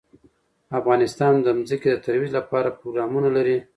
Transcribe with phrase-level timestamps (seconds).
[0.79, 3.57] افغانستان د ځمکه د ترویج لپاره پروګرامونه لري.